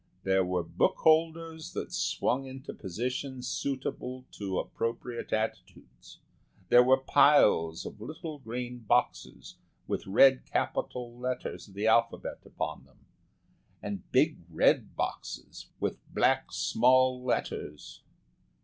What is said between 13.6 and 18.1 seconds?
and big red boxes with black small letters.